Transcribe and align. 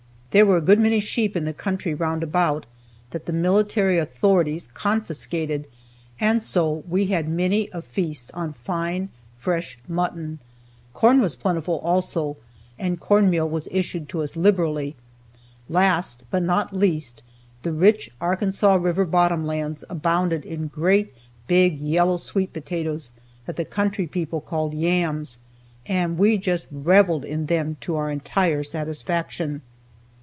There 0.31 0.45
were 0.45 0.55
a 0.55 0.61
good 0.61 0.79
many 0.79 1.01
sheep 1.01 1.35
in 1.35 1.43
the 1.43 1.51
country 1.51 1.93
round 1.93 2.23
about 2.23 2.65
that 3.09 3.25
the 3.25 3.33
military 3.33 3.97
authorities 3.99 4.67
confiscated, 4.73 5.67
and 6.21 6.41
so 6.41 6.85
we 6.87 7.07
had 7.07 7.27
many 7.27 7.69
a 7.73 7.81
feast 7.81 8.31
on 8.33 8.53
fine, 8.53 9.09
fresh 9.35 9.77
mutton. 9.89 10.39
Corn 10.93 11.19
was 11.19 11.35
plentiful 11.35 11.79
also, 11.79 12.37
and 12.79 12.97
corn 13.01 13.29
meal 13.29 13.49
was 13.49 13.67
issued 13.71 14.07
to 14.07 14.21
us 14.23 14.37
liberally. 14.37 14.95
Last, 15.67 16.23
but 16.31 16.43
not 16.43 16.73
least, 16.73 17.23
the 17.63 17.73
rich 17.73 18.09
Arkansas 18.21 18.75
river 18.75 19.03
bottom 19.03 19.45
lands 19.45 19.83
abounded 19.89 20.45
in 20.45 20.67
great 20.67 21.13
big 21.47 21.77
yellow 21.77 22.15
sweet 22.15 22.53
potatoes 22.53 23.11
that 23.47 23.57
the 23.57 23.65
country 23.65 24.07
people 24.07 24.39
called 24.39 24.73
"yams," 24.73 25.39
and 25.87 26.17
we 26.17 26.37
just 26.37 26.67
reveled 26.71 27.25
in 27.25 27.47
them 27.47 27.75
to 27.81 27.97
our 27.97 28.09
entire 28.09 28.63
satisfaction. 28.63 29.61